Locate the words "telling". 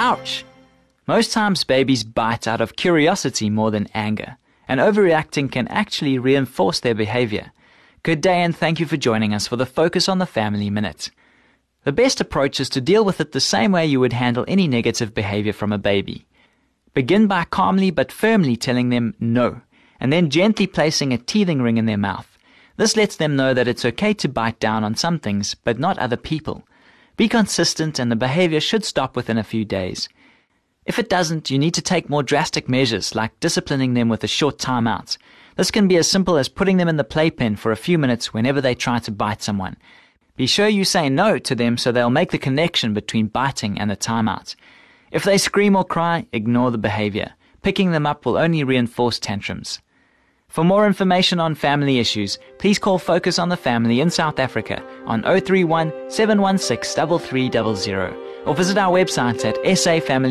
18.56-18.88